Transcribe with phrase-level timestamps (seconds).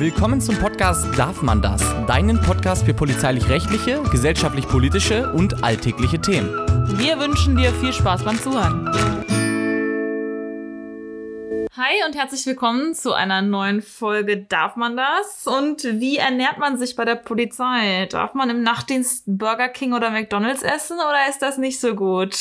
[0.00, 1.82] Willkommen zum Podcast Darf man das?
[2.06, 6.50] Deinen Podcast für polizeilich-rechtliche, gesellschaftlich-politische und alltägliche Themen.
[7.00, 8.86] Wir wünschen dir viel Spaß beim Zuhören.
[11.76, 15.48] Hi und herzlich willkommen zu einer neuen Folge Darf man das?
[15.48, 18.06] Und wie ernährt man sich bei der Polizei?
[18.06, 22.36] Darf man im Nachtdienst Burger King oder McDonald's essen oder ist das nicht so gut?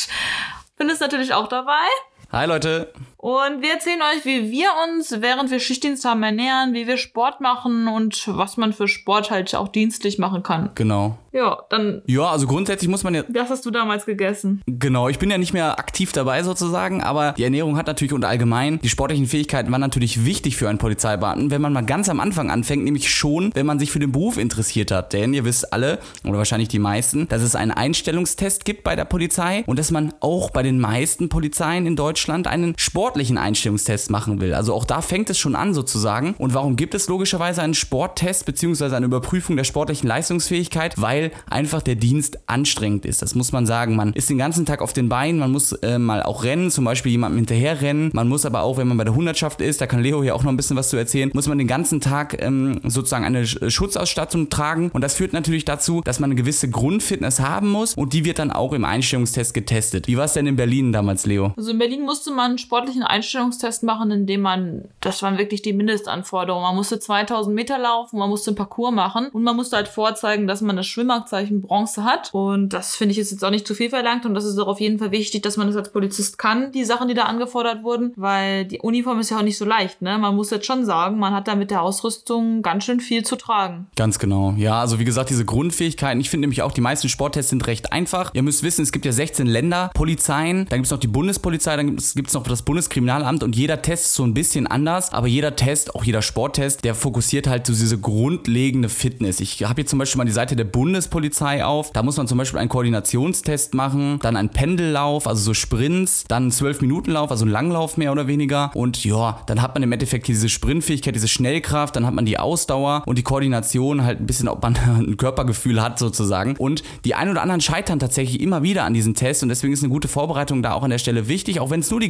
[0.75, 1.87] Findest natürlich auch dabei.
[2.31, 2.93] Hi Leute.
[3.17, 7.41] Und wir erzählen euch, wie wir uns, während wir Schichtdienst haben, ernähren, wie wir Sport
[7.41, 10.69] machen und was man für Sport halt auch dienstlich machen kann.
[10.75, 11.17] Genau.
[11.31, 12.01] Ja, dann.
[12.07, 13.23] Ja, also grundsätzlich muss man ja.
[13.29, 14.61] Was hast du damals gegessen?
[14.65, 18.25] Genau, ich bin ja nicht mehr aktiv dabei sozusagen, aber die Ernährung hat natürlich und
[18.25, 22.19] allgemein die sportlichen Fähigkeiten waren natürlich wichtig für einen Polizeibeamten, wenn man mal ganz am
[22.19, 25.13] Anfang anfängt, nämlich schon, wenn man sich für den Beruf interessiert hat.
[25.13, 29.05] Denn ihr wisst alle, oder wahrscheinlich die meisten, dass es einen Einstellungstest gibt bei der
[29.05, 32.73] Polizei und dass man auch bei den meisten Polizeien in Deutschland einen
[33.07, 34.53] sportlichen Einstellungstest machen will.
[34.53, 36.35] Also auch da fängt es schon an sozusagen.
[36.37, 38.93] Und warum gibt es logischerweise einen Sporttest bzw.
[38.93, 40.95] eine Überprüfung der sportlichen Leistungsfähigkeit?
[40.97, 43.21] Weil einfach der Dienst anstrengend ist.
[43.21, 43.95] Das muss man sagen.
[43.95, 46.83] Man ist den ganzen Tag auf den Beinen, man muss äh, mal auch rennen, zum
[46.83, 48.09] Beispiel jemandem hinterher rennen.
[48.11, 50.43] Man muss aber auch, wenn man bei der Hundertschaft ist, da kann Leo hier auch
[50.43, 54.49] noch ein bisschen was zu erzählen, muss man den ganzen Tag ähm, sozusagen eine Schutzausstattung
[54.49, 54.89] tragen.
[54.91, 58.39] Und das führt natürlich dazu, dass man eine gewisse Grundfitness haben muss und die wird
[58.39, 60.09] dann auch im Einstellungstest getestet.
[60.09, 61.53] Wie war es denn in Berlin damals, Leo?
[61.55, 62.57] Also in Berlin musste man einen
[62.97, 66.63] sportlichen Einstellungstest machen, indem man, das waren wirklich die Mindestanforderungen.
[66.63, 70.47] Man musste 2000 Meter laufen, man musste einen Parcours machen und man musste halt vorzeigen,
[70.47, 72.29] dass man das Schwimmmarktzeichen Bronze hat.
[72.33, 74.67] Und das finde ich ist jetzt auch nicht zu viel verlangt und das ist auch
[74.67, 77.83] auf jeden Fall wichtig, dass man das als Polizist kann, die Sachen, die da angefordert
[77.83, 80.17] wurden, weil die Uniform ist ja auch nicht so leicht, ne?
[80.17, 83.35] Man muss jetzt schon sagen, man hat da mit der Ausrüstung ganz schön viel zu
[83.35, 83.87] tragen.
[83.95, 84.53] Ganz genau.
[84.57, 87.91] Ja, also wie gesagt, diese Grundfähigkeiten, ich finde nämlich auch, die meisten Sporttests sind recht
[87.91, 88.31] einfach.
[88.33, 91.75] Ihr müsst wissen, es gibt ja 16 Länder, Polizeien, dann gibt es noch die Bundespolizei,
[91.75, 95.27] dann gibt es noch das Bundeskriminalamt und jeder Test ist so ein bisschen anders, aber
[95.27, 99.39] jeder Test, auch jeder Sporttest, der fokussiert halt so diese grundlegende Fitness.
[99.39, 101.91] Ich habe hier zum Beispiel mal die Seite der Bundespolizei auf.
[101.91, 106.43] Da muss man zum Beispiel einen Koordinationstest machen, dann einen Pendellauf, also so Sprints, dann
[106.43, 108.71] einen 12-Minuten-Lauf, also einen Langlauf mehr oder weniger.
[108.73, 112.39] Und ja, dann hat man im Endeffekt diese Sprintfähigkeit, diese Schnellkraft, dann hat man die
[112.39, 116.55] Ausdauer und die Koordination halt ein bisschen, ob man ein Körpergefühl hat sozusagen.
[116.57, 119.83] Und die ein oder anderen scheitern tatsächlich immer wieder an diesen Test und deswegen ist
[119.83, 122.09] eine gute Vorbereitung da auch an der Stelle wichtig, auch wenn es nur die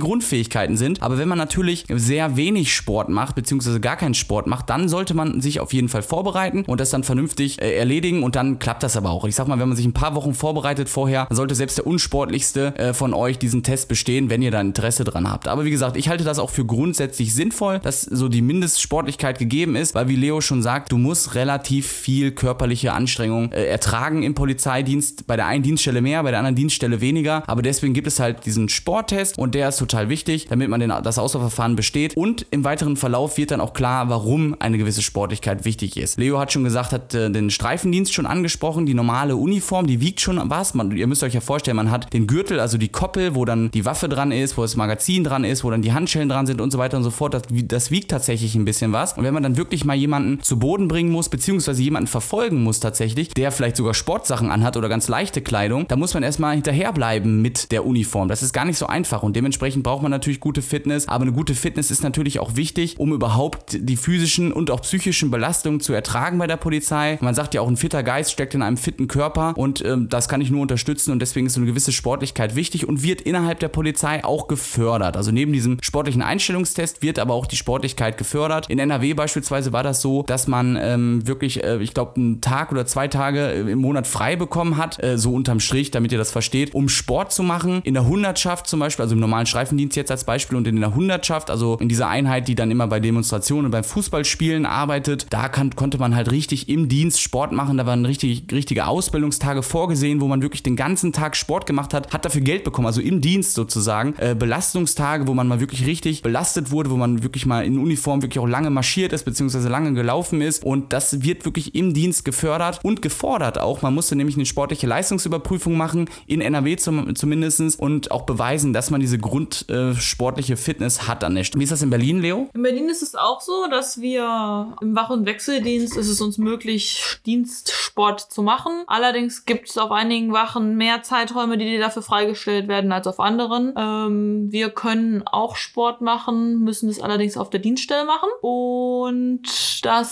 [0.68, 1.02] Grundfähigkeiten sind.
[1.02, 5.14] Aber wenn man natürlich sehr wenig Sport macht, beziehungsweise gar keinen Sport macht, dann sollte
[5.14, 8.84] man sich auf jeden Fall vorbereiten und das dann vernünftig äh, erledigen und dann klappt
[8.84, 9.26] das aber auch.
[9.26, 12.76] Ich sag mal, wenn man sich ein paar Wochen vorbereitet vorher, sollte selbst der unsportlichste
[12.78, 15.48] äh, von euch diesen Test bestehen, wenn ihr da Interesse dran habt.
[15.48, 19.76] Aber wie gesagt, ich halte das auch für grundsätzlich sinnvoll, dass so die Mindestsportlichkeit gegeben
[19.76, 24.34] ist, weil wie Leo schon sagt, du musst relativ viel körperliche Anstrengung äh, ertragen im
[24.34, 25.28] Polizeidienst.
[25.28, 27.44] Bei der einen Dienststelle mehr, bei der anderen Dienststelle weniger.
[27.48, 30.94] Aber deswegen gibt es halt diesen Sporttest und der ist total wichtig, damit man den,
[31.04, 32.16] das Auswahlverfahren besteht.
[32.18, 36.18] Und im weiteren Verlauf wird dann auch klar, warum eine gewisse Sportlichkeit wichtig ist.
[36.18, 40.22] Leo hat schon gesagt, hat äh, den Streifendienst schon angesprochen, die normale Uniform, die wiegt
[40.22, 40.74] schon was.
[40.74, 43.72] Man, ihr müsst euch ja vorstellen, man hat den Gürtel, also die Koppel, wo dann
[43.72, 46.62] die Waffe dran ist, wo das Magazin dran ist, wo dann die Handschellen dran sind
[46.62, 47.34] und so weiter und so fort.
[47.34, 49.14] Das, das wiegt tatsächlich ein bisschen was.
[49.14, 52.80] Und wenn man dann wirklich mal jemanden zu Boden bringen muss, beziehungsweise jemanden verfolgen muss
[52.80, 57.42] tatsächlich, der vielleicht sogar Sportsachen anhat oder ganz leichte Kleidung, da muss man erstmal hinterherbleiben
[57.42, 58.28] mit der Uniform.
[58.28, 61.34] Das ist gar nicht so einfach und dementsprechend braucht man natürlich gute Fitness, aber eine
[61.34, 65.92] gute Fitness ist natürlich auch wichtig, um überhaupt die physischen und auch psychischen Belastungen zu
[65.92, 67.18] ertragen bei der Polizei.
[67.20, 70.30] Man sagt ja auch, ein fitter Geist steckt in einem fitten Körper und ähm, das
[70.30, 73.60] kann ich nur unterstützen und deswegen ist so eine gewisse Sportlichkeit wichtig und wird innerhalb
[73.60, 75.18] der Polizei auch gefördert.
[75.18, 78.70] Also neben diesem sportlichen Einstellungstest wird aber auch die Sportlichkeit gefördert.
[78.70, 82.72] In NRW beispielsweise war das so, dass man ähm, wirklich, äh, ich glaube, einen Tag
[82.72, 86.18] oder zwei Tage äh, im Monat frei bekommen hat, äh, so unterm Strich, damit ihr
[86.18, 87.82] das versteht, um Sport zu machen.
[87.84, 90.96] In der Hundertschaft zum Beispiel, also im normalen Streifendienst jetzt als Beispiel und in der
[90.96, 95.50] Hundertschaft, also in dieser Einheit, die dann immer bei Demonstrationen und beim Fußballspielen arbeitet, da
[95.50, 97.78] kann, konnte man halt richtig im Dienst Sport machen.
[97.78, 102.14] Da waren richtig, richtige Ausbildungstage vorgesehen, wo man wirklich den ganzen Tag Sport gemacht hat,
[102.14, 104.16] hat dafür Geld bekommen, also im Dienst sozusagen.
[104.18, 108.22] Äh, Belastungstage, wo man mal wirklich richtig belastet wurde, wo man wirklich mal in Uniform
[108.22, 110.64] wirklich auch lange marschiert ist, beziehungsweise lange gelaufen ist.
[110.64, 113.82] Und das wird wirklich im Dienst gefördert und gefordert auch.
[113.82, 117.48] Man musste nämlich eine sportliche Leistungsüberprüfung machen, in NRW zum, zumindest,
[117.80, 120.02] und auch beweisen, dass man diese grundsportliche äh,
[120.36, 121.60] Fitness hat an der Stelle.
[121.60, 122.50] Wie ist das in Berlin, Leo?
[122.54, 126.38] In Berlin ist es auch so, dass wir im Wach- und Wechseldienst ist es uns
[126.38, 128.84] möglich, Dienstsport zu machen.
[128.88, 133.74] Allerdings gibt es auf einigen Wachen mehr Zeiträume, die dafür freigestellt werden als auf anderen.
[133.78, 138.30] Ähm, wir können auch Sport machen, müssen es allerdings auf der Dienststelle machen.
[138.42, 139.42] Und
[139.86, 140.08] das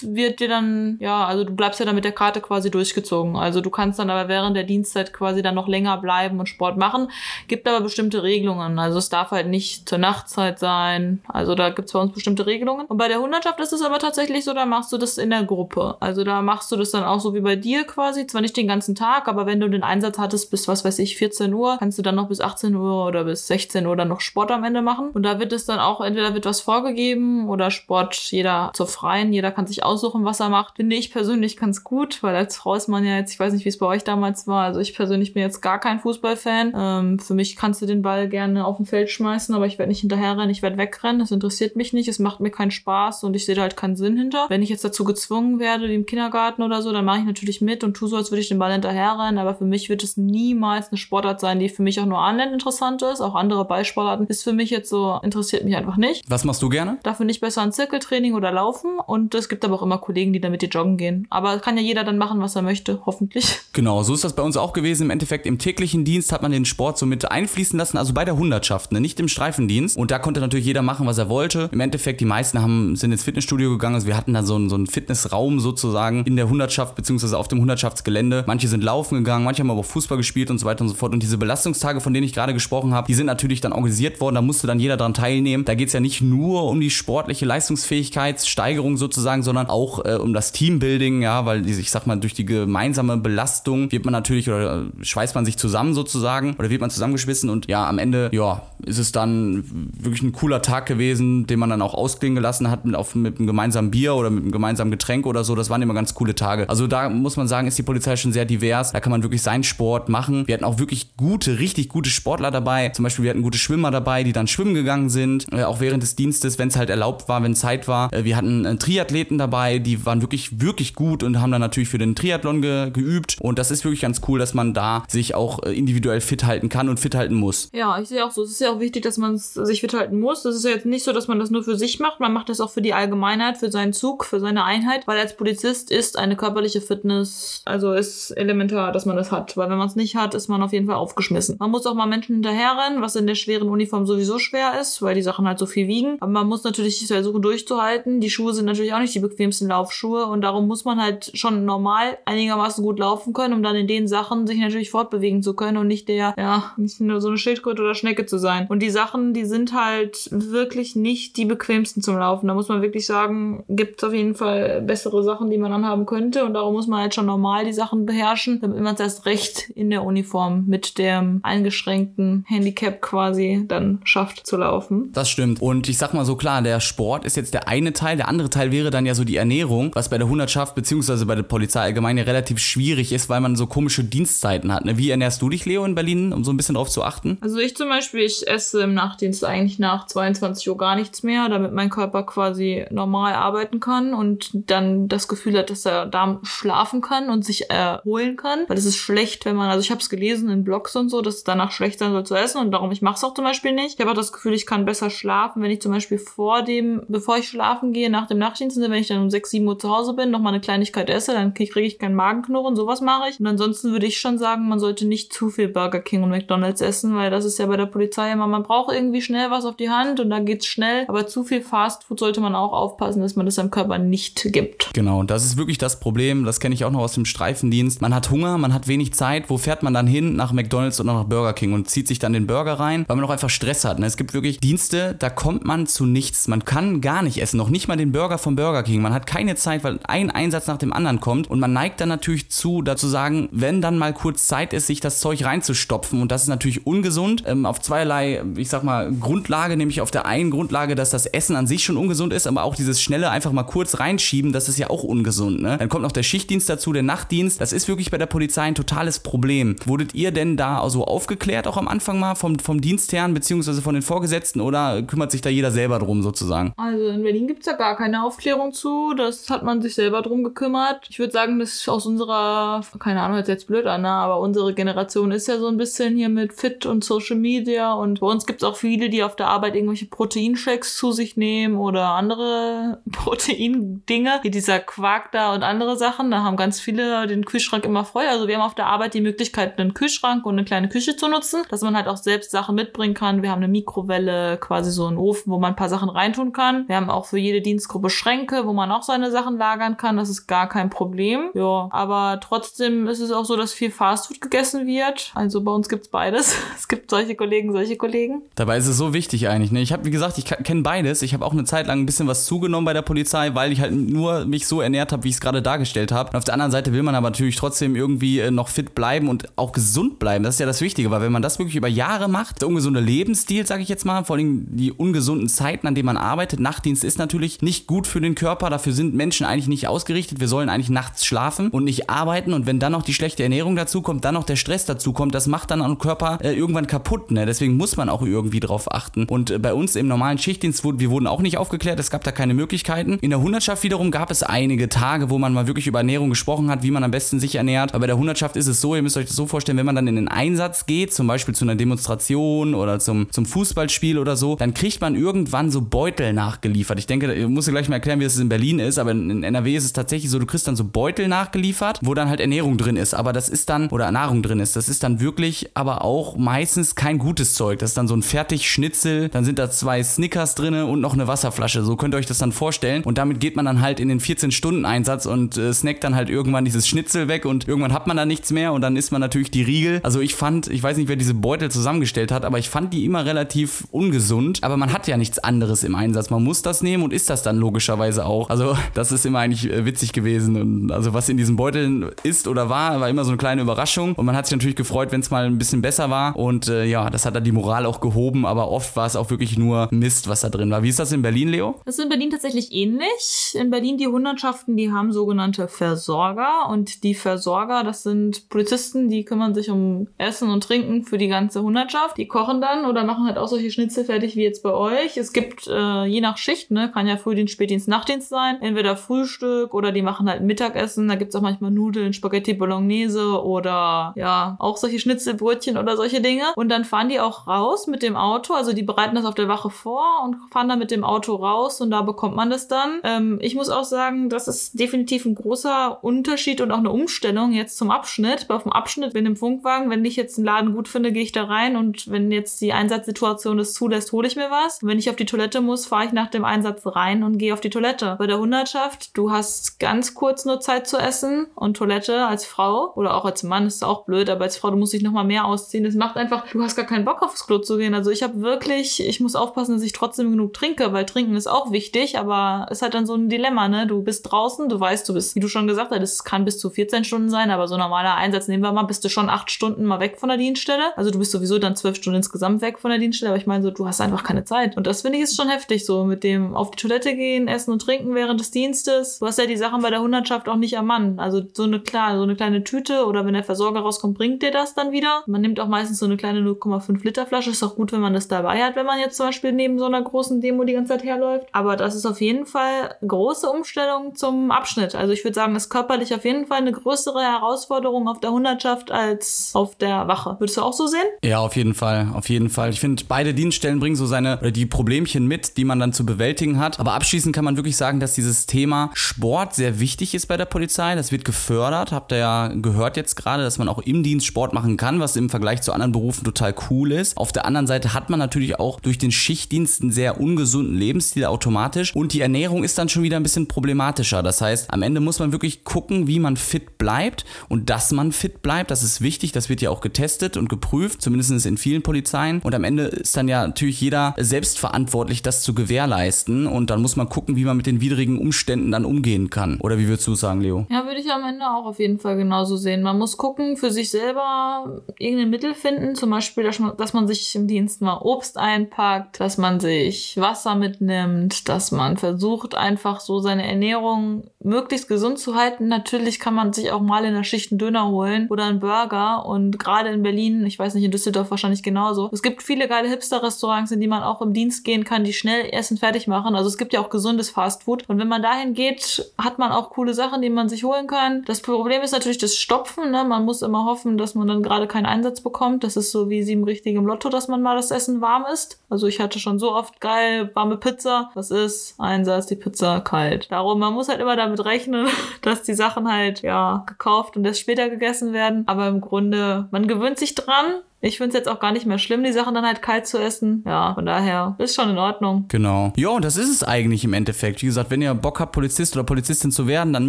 [0.00, 3.36] das wird dir dann, ja, also du bleibst ja dann mit der Karte quasi durchgezogen.
[3.36, 6.76] Also du kannst dann aber während der Dienstzeit quasi dann noch länger bleiben und Sport
[6.76, 7.10] machen.
[7.48, 8.78] Gibt aber bestimmte Regelungen.
[8.78, 11.20] Also es darf halt nicht zur Nachtzeit sein.
[11.28, 12.86] Also da gibt es bei uns bestimmte Regelungen.
[12.86, 15.44] Und bei der Hundertschaft ist es aber tatsächlich so, da machst du das in der
[15.44, 15.96] Gruppe.
[16.00, 18.26] Also da machst du das dann auch so wie bei dir quasi.
[18.26, 21.16] Zwar nicht den ganzen Tag, aber wenn du den Einsatz hattest bis, was weiß ich,
[21.16, 24.20] 14 Uhr, kannst du dann noch bis 18 Uhr oder bis 16 Uhr dann noch
[24.20, 25.10] Sport am Ende machen.
[25.10, 29.32] Und da wird es dann auch, entweder wird was vorgegeben oder Sport jeder zur Freien.
[29.32, 30.76] Jeder kann sich aussuchen, was er macht.
[30.76, 33.64] Finde ich persönlich ganz gut, weil als Frau ist man ja jetzt, ich weiß nicht,
[33.64, 34.64] wie es bei euch damals war.
[34.64, 36.72] Also ich persönlich bin jetzt gar kein Fußballfan.
[36.76, 39.90] Ähm, für mich kannst du den Ball gerne auf dem Feld schmeißen, aber ich werde
[39.90, 41.20] nicht hinterherrennen, ich werde wegrennen.
[41.20, 42.08] Das interessiert mich nicht.
[42.08, 44.46] Es macht mir keinen Spaß und ich sehe da halt keinen Sinn hinter.
[44.48, 47.60] Wenn ich jetzt dazu gezwungen werde, wie im Kindergarten oder so, dann mache ich natürlich
[47.60, 49.38] mit und tue so, als würde ich den Ball hinterherrennen.
[49.38, 52.52] Aber für mich wird es niemals eine Sportart sein, die für mich auch nur annähernd
[52.52, 53.20] interessant ist.
[53.20, 56.24] Auch andere Ballsportarten ist für mich jetzt so, interessiert mich einfach nicht.
[56.28, 56.98] Was machst du gerne?
[57.02, 60.40] Dafür nicht besser an Zirkeltraining oder Laufen und es gibt aber auch immer Kollegen, die
[60.40, 61.26] da mit dir joggen gehen.
[61.30, 63.58] Aber kann ja jeder dann machen, was er möchte, hoffentlich.
[63.72, 65.04] Genau, so ist das bei uns auch gewesen.
[65.04, 68.24] Im Endeffekt im täglichen Dienst hat man den Sport so mit einfließen lassen, also bei
[68.24, 69.00] der Hundertschaft, ne?
[69.00, 69.96] nicht im Streifendienst.
[69.96, 71.68] Und da konnte natürlich jeder machen, was er wollte.
[71.72, 73.94] Im Endeffekt, die meisten haben, sind ins Fitnessstudio gegangen.
[73.94, 77.48] Also wir hatten da so einen, so einen Fitnessraum sozusagen in der Hundertschaft beziehungsweise auf
[77.48, 78.44] dem Hundertschaftsgelände.
[78.46, 80.94] Manche sind laufen gegangen, manche haben aber auch Fußball gespielt und so weiter und so
[80.94, 81.12] fort.
[81.12, 84.34] Und diese Belastungstage, von denen ich gerade gesprochen habe, die sind natürlich dann organisiert worden.
[84.34, 85.64] Da musste dann jeder dran teilnehmen.
[85.64, 90.32] Da geht es ja nicht nur um die sportliche Leistungsfähigkeitssteigerung sozusagen, sondern auch äh, um
[90.32, 94.86] das Teambuilding, ja, weil ich sag mal, durch die gemeinsame Belastung wird man natürlich oder
[95.00, 98.98] schweißt man sich zusammen sozusagen oder wird man zusammengeschmissen und ja, am Ende, ja, ist
[98.98, 102.94] es dann wirklich ein cooler Tag gewesen, den man dann auch ausklingen gelassen hat mit,
[102.94, 105.54] auf, mit einem gemeinsamen Bier oder mit einem gemeinsamen Getränk oder so.
[105.54, 106.68] Das waren immer ganz coole Tage.
[106.68, 108.92] Also da muss man sagen, ist die Polizei schon sehr divers.
[108.92, 110.46] Da kann man wirklich seinen Sport machen.
[110.46, 112.88] Wir hatten auch wirklich gute, richtig gute Sportler dabei.
[112.90, 116.02] Zum Beispiel, wir hatten gute Schwimmer dabei, die dann schwimmen gegangen sind, äh, auch während
[116.02, 118.12] des Dienstes, wenn es halt erlaubt war, wenn Zeit war.
[118.12, 121.88] Äh, wir hatten äh, Triathleten dabei, die waren wirklich, wirklich gut und haben dann natürlich
[121.88, 123.36] für den Triathlon ge geübt.
[123.40, 126.68] Und das ist wirklich ganz cool, dass man da sich auch äh, individuell fit halten
[126.68, 127.70] kann und fit halten muss.
[127.72, 128.42] Ja, ich sehe auch so.
[128.42, 130.42] Es ist ja auch wichtig, dass man sich fit halten muss.
[130.42, 132.20] Das ist ja jetzt nicht so, dass man das nur für sich macht.
[132.20, 135.06] Man macht das auch für die Allgemeinheit, für seinen Zug, für seine Einheit.
[135.06, 139.56] Weil als Polizist ist eine körperliche Fitness, also ist elementar, dass man das hat.
[139.56, 141.56] Weil wenn man es nicht hat, ist man auf jeden Fall aufgeschmissen.
[141.58, 145.14] Man muss auch mal Menschen hinterherrennen, was in der schweren Uniform sowieso schwer ist, weil
[145.14, 146.16] die Sachen halt so viel wiegen.
[146.20, 148.20] Aber man muss natürlich versuchen durchzuhalten.
[148.20, 151.64] Die Schuhe sind natürlich auch nicht die bequemsten Laufschuhe und darum muss man halt schon
[151.64, 155.76] normal einigermaßen gut laufen können, um dann in den Sachen sich natürlich fortbewegen zu können
[155.76, 158.66] und nicht der, ja, nicht nur so eine Schildkröte oder Schnecke zu sein.
[158.68, 162.48] Und die Sachen, die sind halt wirklich nicht die bequemsten zum Laufen.
[162.48, 166.04] Da muss man wirklich sagen, gibt es auf jeden Fall bessere Sachen, die man anhaben
[166.04, 169.24] könnte und darum muss man halt schon normal die Sachen beherrschen, damit man es erst
[169.24, 175.10] recht in der Uniform mit dem eingeschränkten Handicap quasi dann schafft zu laufen.
[175.14, 175.62] Das stimmt.
[175.62, 178.50] Und ich sag mal so klar, der Sport ist jetzt der eine Teil, der andere
[178.50, 181.80] Teil wäre dann ja so die Ernährung, was bei der Hundertschaft beziehungsweise bei der Polizei
[181.80, 184.84] allgemein ja relativ schwierig ist, weil man so komische Dienstzeiten hat.
[184.84, 184.98] Ne?
[184.98, 187.38] Wie ernährst du dich, Leo, in Berlin, um so ein bisschen drauf zu achten?
[187.40, 191.48] Also ich zum Beispiel, ich esse im Nachtdienst eigentlich nach 22 Uhr gar nichts mehr,
[191.48, 196.40] damit mein Körper quasi normal arbeiten kann und dann das Gefühl hat, dass der Darm
[196.42, 198.64] schlafen kann und sich erholen kann.
[198.68, 201.22] Weil es ist schlecht, wenn man, also ich habe es gelesen in Blogs und so,
[201.22, 203.44] dass es danach schlecht sein soll zu essen und darum, ich mache es auch zum
[203.44, 203.94] Beispiel nicht.
[203.94, 207.02] Ich habe auch das Gefühl, ich kann besser schlafen, wenn ich zum Beispiel vor dem,
[207.08, 209.90] bevor ich schlafen gehe, nach dem Nachtdienst, wenn ich dann um 6, 7 Uhr zu
[209.90, 213.40] Hause bin, noch mal eine Kleinigkeit esse, dann kriege ich keinen Magenknurren, sowas mache ich.
[213.40, 216.80] Und ansonsten würde ich schon sagen, man sollte nicht zu viel Burger King und McDonalds
[216.80, 219.76] essen, weil das ist ja bei der Polizei immer, man braucht irgendwie schnell was auf
[219.76, 221.04] die Hand und da geht's schnell.
[221.08, 224.90] Aber zu viel Fastfood sollte man auch aufpassen, dass man das seinem Körper nicht gibt.
[224.94, 226.44] Genau, das ist wirklich das Problem.
[226.44, 228.00] Das kenne ich auch noch aus dem Streifendienst.
[228.00, 229.50] Man hat Hunger, man hat wenig Zeit.
[229.50, 230.36] Wo fährt man dann hin?
[230.36, 233.24] Nach McDonalds oder nach Burger King und zieht sich dann den Burger rein, weil man
[233.24, 233.98] auch einfach Stress hat.
[233.98, 234.06] Ne?
[234.06, 236.48] Es gibt wirklich Dienste, da kommt man zu nichts.
[236.48, 239.02] Man kann gar nicht essen, noch nicht mal den Burger vom Burger King.
[239.02, 242.08] Man hat keine Zeit, weil ein Einsatz nach dem anderen kommt und man neigt dann
[242.08, 246.32] natürlich zu, dazu sagen, wenn dann mal kurz Zeit ist, sich das Zeug reinzustopfen und
[246.32, 250.50] das ist natürlich ungesund ähm, auf zweierlei, ich sag mal, Grundlage, nämlich auf der einen
[250.50, 253.64] Grundlage, dass das Essen an sich schon ungesund ist, aber auch dieses schnelle einfach mal
[253.64, 255.60] kurz reinschieben, das ist ja auch ungesund.
[255.60, 255.76] Ne?
[255.78, 257.60] Dann kommt noch der Schichtdienst dazu, der Nachtdienst.
[257.60, 259.76] Das ist wirklich bei der Polizei ein totales Problem.
[259.86, 263.94] Wurdet ihr denn da so aufgeklärt, auch am Anfang mal vom, vom Dienstherrn beziehungsweise von
[263.94, 266.72] den Vorgesetzten oder kümmert sich da jeder selber drum sozusagen?
[266.76, 269.14] Also in Berlin gibt es ja gar keine Aufklärung zu.
[269.14, 271.06] Das hat man sich selber drum gekümmert.
[271.08, 274.08] Ich würde sagen, das ist aus unserer, keine Ahnung, hört jetzt blöd an, ne?
[274.08, 278.20] aber unsere Generation ist ja so ein bisschen hier mit Fit und Social Media und
[278.20, 282.08] bei uns gibt auch viele, die auf der Arbeit irgendwelche Proteinshakes zu sich nehmen oder
[282.10, 286.30] andere Proteindinge, wie dieser Quark da und andere Sachen.
[286.30, 288.24] Da haben ganz viele den Kühlschrank immer voll.
[288.28, 291.28] Also wir haben auf der Arbeit die Möglichkeit, einen Kühlschrank und eine kleine Küche zu
[291.28, 293.42] nutzen, dass man halt auch selbst Sachen mitbringen kann.
[293.42, 296.88] Wir haben eine Mikrowelle, quasi so einen Ofen, wo man ein paar Sachen reintun kann.
[296.88, 300.16] Wir haben auch für jede Dienstgruppe Schränke, wo man man auch seine Sachen lagern kann.
[300.16, 301.50] Das ist gar kein Problem.
[301.54, 305.32] Ja, aber trotzdem ist es auch so, dass viel Fastfood gegessen wird.
[305.34, 306.56] Also bei uns gibt's beides.
[306.80, 308.39] Es gibt solche Kollegen, solche Kollegen.
[308.54, 309.72] Dabei ist es so wichtig eigentlich.
[309.72, 309.80] Ne?
[309.80, 311.22] Ich habe, wie gesagt, ich kenne beides.
[311.22, 313.80] Ich habe auch eine Zeit lang ein bisschen was zugenommen bei der Polizei, weil ich
[313.80, 316.36] halt nur mich so ernährt habe, wie ich es gerade dargestellt habe.
[316.36, 319.48] Auf der anderen Seite will man aber natürlich trotzdem irgendwie äh, noch fit bleiben und
[319.56, 320.44] auch gesund bleiben.
[320.44, 323.00] Das ist ja das Wichtige, weil wenn man das wirklich über Jahre macht, der ungesunde
[323.00, 326.60] Lebensstil, sage ich jetzt mal, vor allem die ungesunden Zeiten, an denen man arbeitet.
[326.60, 328.68] Nachtdienst ist natürlich nicht gut für den Körper.
[328.70, 330.40] Dafür sind Menschen eigentlich nicht ausgerichtet.
[330.40, 332.52] Wir sollen eigentlich nachts schlafen und nicht arbeiten.
[332.52, 335.34] Und wenn dann noch die schlechte Ernährung dazu kommt, dann noch der Stress dazu kommt,
[335.34, 337.30] das macht dann am Körper äh, irgendwann kaputt.
[337.30, 337.46] Ne?
[337.46, 339.24] Deswegen muss man auch irgendwie drauf achten.
[339.24, 342.00] Und äh, bei uns im normalen Schichtdienst, wurden, wir wurden auch nicht aufgeklärt.
[342.00, 343.18] Es gab da keine Möglichkeiten.
[343.20, 346.70] In der Hundertschaft wiederum gab es einige Tage, wo man mal wirklich über Ernährung gesprochen
[346.70, 347.92] hat, wie man am besten sich ernährt.
[347.92, 349.94] Aber bei der Hundertschaft ist es so, ihr müsst euch das so vorstellen, wenn man
[349.94, 354.36] dann in den Einsatz geht, zum Beispiel zu einer Demonstration oder zum, zum Fußballspiel oder
[354.36, 356.98] so, dann kriegt man irgendwann so Beutel nachgeliefert.
[356.98, 359.42] Ich denke, ich muss dir gleich mal erklären, wie das in Berlin ist, aber in
[359.42, 362.76] NRW ist es tatsächlich so, du kriegst dann so Beutel nachgeliefert, wo dann halt Ernährung
[362.78, 363.14] drin ist.
[363.14, 366.94] Aber das ist dann, oder Nahrung drin ist, das ist dann wirklich aber auch meistens
[366.94, 367.78] kein gutes Zeug.
[367.78, 371.26] Das ist dann so ein Fertigschnitzel, dann sind da zwei Snickers drin und noch eine
[371.26, 371.82] Wasserflasche.
[371.82, 373.02] So könnt ihr euch das dann vorstellen.
[373.02, 376.64] Und damit geht man dann halt in den 14-Stunden-Einsatz und äh, snackt dann halt irgendwann
[376.64, 379.50] dieses Schnitzel weg und irgendwann hat man da nichts mehr und dann isst man natürlich
[379.50, 380.00] die Riegel.
[380.02, 383.04] Also ich fand, ich weiß nicht, wer diese Beutel zusammengestellt hat, aber ich fand die
[383.04, 384.62] immer relativ ungesund.
[384.62, 386.30] Aber man hat ja nichts anderes im Einsatz.
[386.30, 388.50] Man muss das nehmen und isst das dann logischerweise auch.
[388.50, 390.60] Also das ist immer eigentlich äh, witzig gewesen.
[390.60, 394.14] Und also was in diesen Beuteln ist oder war, war immer so eine kleine Überraschung.
[394.14, 396.36] Und man hat sich natürlich gefreut, wenn es mal ein bisschen besser war.
[396.36, 398.46] Und äh, ja, das hat dann die Moral auch gehoben.
[398.46, 400.82] Aber oft war es auch wirklich nur Mist, was da drin war.
[400.82, 401.80] Wie ist das in Berlin, Leo?
[401.84, 403.54] Das ist in Berlin tatsächlich ähnlich.
[403.54, 406.68] In Berlin die Hundertschaften, die haben sogenannte Versorger.
[406.68, 411.28] Und die Versorger, das sind Polizisten, die kümmern sich um Essen und Trinken für die
[411.28, 412.16] ganze Hundertschaft.
[412.16, 415.16] Die kochen dann oder machen halt auch solche Schnitzel fertig wie jetzt bei euch.
[415.16, 418.60] Es gibt äh, je nach Schicht, ne, kann ja Frühdienst, Spätdienst, Nachtdienst sein.
[418.60, 421.08] Entweder Frühstück oder die machen halt Mittagessen.
[421.08, 426.44] Da gibt's auch manchmal Nudeln, Spaghetti Bolognese oder ja, auch solche Schnitzelbrötchen oder solche Dinge.
[426.56, 428.54] Und dann fahren die auch raus mit dem Auto.
[428.54, 431.80] Also die bereiten das auf der Wache vor und fahren dann mit dem Auto raus
[431.80, 433.00] und da bekommt man das dann.
[433.04, 437.52] Ähm, ich muss auch sagen, das ist definitiv ein großer Unterschied und auch eine Umstellung
[437.52, 438.48] jetzt zum Abschnitt.
[438.50, 441.32] Auf dem Abschnitt bin im Funkwagen, wenn ich jetzt einen Laden gut finde, gehe ich
[441.32, 444.80] da rein und wenn jetzt die Einsatzsituation es zulässt, hole ich mir was.
[444.82, 447.60] Wenn ich auf die Toilette muss, fahre ich nach dem Einsatz rein und gehe auf
[447.60, 448.16] die Toilette.
[448.18, 452.92] Bei der Hundertschaft, du hast ganz kurz nur Zeit zu essen und Toilette als Frau
[452.94, 455.44] oder auch als Mann ist auch blöd, aber als Frau, du musst dich nochmal mehr
[455.44, 455.84] ausziehen.
[455.84, 457.89] Das macht einfach, du hast gar keinen Bock aufs Klo zu gehen.
[457.94, 461.46] Also ich habe wirklich, ich muss aufpassen, dass ich trotzdem genug trinke, weil trinken ist
[461.46, 463.86] auch wichtig, aber es hat dann so ein Dilemma, ne?
[463.86, 466.58] Du bist draußen, du weißt, du bist, wie du schon gesagt hast, es kann bis
[466.58, 469.50] zu 14 Stunden sein, aber so normaler Einsatz, nehmen wir mal, bist du schon acht
[469.50, 470.96] Stunden mal weg von der Dienststelle.
[470.96, 473.62] Also du bist sowieso dann zwölf Stunden insgesamt weg von der Dienststelle, aber ich meine
[473.62, 474.76] so, du hast einfach keine Zeit.
[474.76, 477.72] Und das finde ich ist schon heftig, so mit dem auf die Toilette gehen, essen
[477.72, 479.18] und trinken während des Dienstes.
[479.18, 481.18] Du hast ja die Sachen bei der Hundertschaft auch nicht am Mann.
[481.18, 484.50] Also so eine klar, so eine kleine Tüte oder wenn der Versorger rauskommt, bringt dir
[484.50, 485.22] das dann wieder.
[485.26, 487.50] Man nimmt auch meistens so eine kleine 0,5 Liter Flasche.
[487.50, 489.86] Ist auch gut, wenn man das dabei hat, wenn man jetzt zum Beispiel neben so
[489.86, 491.46] einer großen Demo die ganze Zeit herläuft.
[491.52, 494.94] Aber das ist auf jeden Fall große Umstellung zum Abschnitt.
[494.94, 498.90] Also ich würde sagen, ist körperlich auf jeden Fall eine größere Herausforderung auf der Hundertschaft
[498.90, 500.36] als auf der Wache.
[500.38, 501.06] Würdest du auch so sehen?
[501.24, 502.68] Ja, auf jeden Fall, auf jeden Fall.
[502.68, 506.04] Ich finde, beide Dienststellen bringen so seine oder die Problemchen mit, die man dann zu
[506.04, 506.78] bewältigen hat.
[506.78, 510.44] Aber abschließend kann man wirklich sagen, dass dieses Thema Sport sehr wichtig ist bei der
[510.44, 510.94] Polizei.
[510.96, 511.92] Das wird gefördert.
[511.92, 515.16] Habt ihr ja gehört jetzt gerade, dass man auch im Dienst Sport machen kann, was
[515.16, 517.16] im Vergleich zu anderen Berufen total cool ist.
[517.16, 521.24] Auf der anderen Seite hat man natürlich auch durch den Schichtdienst einen sehr ungesunden Lebensstil
[521.24, 524.22] automatisch und die Ernährung ist dann schon wieder ein bisschen problematischer.
[524.22, 528.12] Das heißt, am Ende muss man wirklich gucken, wie man fit bleibt und dass man
[528.12, 528.70] fit bleibt.
[528.70, 529.32] Das ist wichtig.
[529.32, 532.40] Das wird ja auch getestet und geprüft, zumindest in vielen Polizeien.
[532.42, 536.46] Und am Ende ist dann ja natürlich jeder selbst verantwortlich, das zu gewährleisten.
[536.46, 539.60] Und dann muss man gucken, wie man mit den widrigen Umständen dann umgehen kann.
[539.60, 540.66] Oder wie würdest du sagen, Leo?
[540.70, 542.82] Ja, würde ich am Ende auch auf jeden Fall genauso sehen.
[542.82, 545.94] Man muss gucken, für sich selber irgendein Mittel finden.
[545.94, 550.16] Zum Beispiel, dass man, dass man sich im Dienst mal Obst einpackt, dass man sich
[550.16, 555.68] Wasser mitnimmt, dass man versucht, einfach so seine Ernährung möglichst gesund zu halten.
[555.68, 559.26] Natürlich kann man sich auch mal in der Schicht einen Döner holen oder einen Burger.
[559.26, 562.08] Und gerade in Berlin, ich weiß nicht, in Düsseldorf wahrscheinlich genauso.
[562.12, 565.48] Es gibt viele geile Hipster-Restaurants, in die man auch im Dienst gehen kann, die schnell
[565.50, 566.34] Essen fertig machen.
[566.34, 567.88] Also es gibt ja auch gesundes Fastfood.
[567.88, 571.24] Und wenn man dahin geht, hat man auch coole Sachen, die man sich holen kann.
[571.26, 572.90] Das Problem ist natürlich das Stopfen.
[572.90, 573.04] Ne?
[573.04, 575.64] Man muss immer hoffen, dass man dann gerade keinen Einsatz bekommt.
[575.64, 578.62] Das ist so wie sieben richtig im Lotto, dass man mal das Essen warm ist.
[578.68, 581.10] Also ich hatte schon so oft geil warme Pizza.
[581.14, 581.74] Was ist?
[581.78, 583.30] Einsatz, die Pizza kalt.
[583.30, 584.88] Darum, man muss halt immer damit rechnen,
[585.22, 588.44] dass die Sachen halt, ja, gekauft und erst später gegessen werden.
[588.46, 590.60] Aber im Grunde, man gewöhnt sich dran.
[590.82, 592.98] Ich finde es jetzt auch gar nicht mehr schlimm, die Sachen dann halt kalt zu
[592.98, 593.42] essen.
[593.46, 595.26] Ja, von daher ist schon in Ordnung.
[595.28, 595.72] Genau.
[595.76, 597.42] Ja, und das ist es eigentlich im Endeffekt.
[597.42, 599.88] Wie gesagt, wenn ihr Bock habt, Polizist oder Polizistin zu werden, dann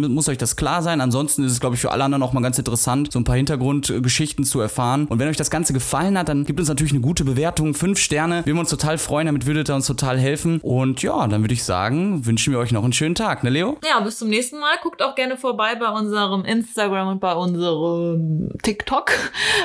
[0.00, 1.00] muss euch das klar sein.
[1.00, 3.36] Ansonsten ist es, glaube ich, für alle anderen auch mal ganz interessant, so ein paar
[3.36, 5.06] Hintergrundgeschichten zu erfahren.
[5.06, 7.74] Und wenn euch das Ganze gefallen hat, dann gibt uns natürlich eine gute Bewertung.
[7.74, 8.44] Fünf Sterne.
[8.44, 9.26] Wir würden uns total freuen.
[9.26, 10.60] Damit würdet ihr uns total helfen.
[10.62, 13.78] Und ja, dann würde ich sagen, wünschen wir euch noch einen schönen Tag, ne, Leo?
[13.88, 14.74] Ja, bis zum nächsten Mal.
[14.82, 19.12] Guckt auch gerne vorbei bei unserem Instagram und bei unserem TikTok.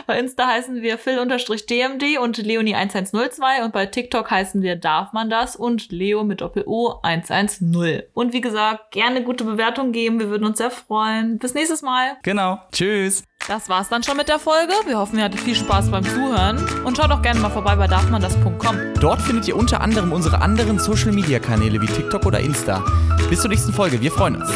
[0.06, 5.56] Bei Insta heißen wir phil-dmd und leonie1102 und bei TikTok heißen wir darf man das
[5.56, 8.04] und leo mit Doppel-O 110.
[8.14, 10.20] Und wie gesagt, gerne gute Bewertung geben.
[10.20, 11.38] Wir würden uns sehr freuen.
[11.40, 12.18] Bis nächstes Mal.
[12.24, 12.60] Genau.
[12.72, 13.24] Tschüss.
[13.48, 14.74] Das war's dann schon mit der Folge.
[14.86, 16.58] Wir hoffen, ihr hattet viel Spaß beim Zuhören.
[16.84, 18.78] Und schaut auch gerne mal vorbei bei darfmandas.com.
[19.00, 22.84] Dort findet ihr unter anderem unsere anderen Social Media Kanäle wie TikTok oder Insta.
[23.30, 24.02] Bis zur nächsten Folge.
[24.02, 24.50] Wir freuen uns.